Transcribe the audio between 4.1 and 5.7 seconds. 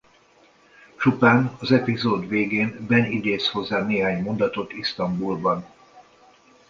mondatot Isztambulban.